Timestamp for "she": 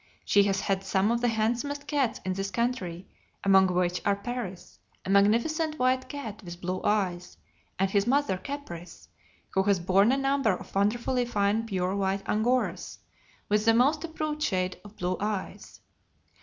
0.25-0.41